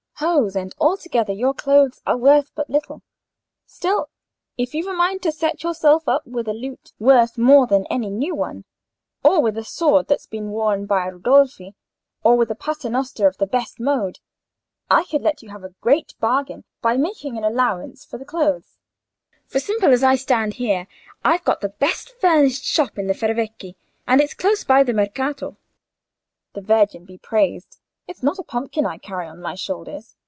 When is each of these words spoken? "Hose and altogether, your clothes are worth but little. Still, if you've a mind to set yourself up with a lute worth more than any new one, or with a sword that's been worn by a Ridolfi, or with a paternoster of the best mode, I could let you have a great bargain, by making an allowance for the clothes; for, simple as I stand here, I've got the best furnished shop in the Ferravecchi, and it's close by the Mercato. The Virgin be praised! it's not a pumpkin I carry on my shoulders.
"Hose 0.21 0.55
and 0.55 0.75
altogether, 0.77 1.33
your 1.33 1.55
clothes 1.55 1.99
are 2.05 2.15
worth 2.15 2.51
but 2.53 2.69
little. 2.69 3.01
Still, 3.65 4.07
if 4.55 4.75
you've 4.75 4.85
a 4.85 4.93
mind 4.93 5.23
to 5.23 5.31
set 5.31 5.63
yourself 5.63 6.07
up 6.07 6.27
with 6.27 6.47
a 6.47 6.53
lute 6.53 6.93
worth 6.99 7.39
more 7.39 7.65
than 7.65 7.87
any 7.87 8.11
new 8.11 8.35
one, 8.35 8.65
or 9.23 9.41
with 9.41 9.57
a 9.57 9.63
sword 9.63 10.07
that's 10.07 10.27
been 10.27 10.51
worn 10.51 10.85
by 10.85 11.07
a 11.07 11.11
Ridolfi, 11.15 11.73
or 12.23 12.37
with 12.37 12.51
a 12.51 12.55
paternoster 12.55 13.25
of 13.27 13.37
the 13.37 13.47
best 13.47 13.79
mode, 13.79 14.19
I 14.91 15.05
could 15.05 15.23
let 15.23 15.41
you 15.41 15.49
have 15.49 15.63
a 15.63 15.73
great 15.81 16.13
bargain, 16.19 16.65
by 16.83 16.97
making 16.97 17.35
an 17.35 17.43
allowance 17.43 18.05
for 18.05 18.19
the 18.19 18.23
clothes; 18.25 18.77
for, 19.47 19.59
simple 19.59 19.91
as 19.91 20.03
I 20.03 20.17
stand 20.17 20.53
here, 20.53 20.85
I've 21.25 21.43
got 21.45 21.61
the 21.61 21.69
best 21.69 22.11
furnished 22.21 22.63
shop 22.63 22.99
in 22.99 23.07
the 23.07 23.15
Ferravecchi, 23.15 23.73
and 24.05 24.21
it's 24.21 24.35
close 24.35 24.63
by 24.63 24.83
the 24.83 24.93
Mercato. 24.93 25.57
The 26.53 26.61
Virgin 26.61 27.05
be 27.05 27.17
praised! 27.17 27.79
it's 28.07 28.23
not 28.23 28.37
a 28.39 28.43
pumpkin 28.43 28.85
I 28.85 28.97
carry 28.97 29.25
on 29.27 29.39
my 29.39 29.55
shoulders. 29.55 30.17